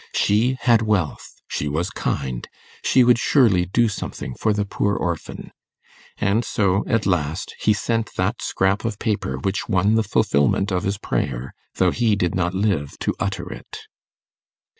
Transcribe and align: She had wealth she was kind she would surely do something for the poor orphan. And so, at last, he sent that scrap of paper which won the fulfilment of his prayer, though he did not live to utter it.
She 0.15 0.57
had 0.61 0.81
wealth 0.81 1.43
she 1.47 1.67
was 1.67 1.91
kind 1.91 2.49
she 2.83 3.03
would 3.03 3.19
surely 3.19 3.65
do 3.65 3.87
something 3.87 4.33
for 4.33 4.51
the 4.51 4.65
poor 4.65 4.95
orphan. 4.95 5.51
And 6.17 6.43
so, 6.43 6.83
at 6.87 7.05
last, 7.05 7.53
he 7.59 7.73
sent 7.73 8.15
that 8.15 8.41
scrap 8.41 8.83
of 8.83 8.97
paper 8.97 9.37
which 9.37 9.69
won 9.69 9.93
the 9.93 10.01
fulfilment 10.03 10.71
of 10.71 10.85
his 10.85 10.97
prayer, 10.97 11.53
though 11.75 11.91
he 11.91 12.15
did 12.15 12.33
not 12.33 12.55
live 12.55 12.97
to 13.01 13.13
utter 13.19 13.47
it. 13.53 13.81